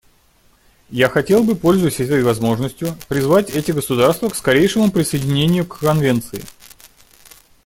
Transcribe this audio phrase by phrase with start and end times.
[0.89, 6.41] Я хотел бы, пользуясь этой возможностью, призвать эти государства к скорейшему присоединению к Конвенции.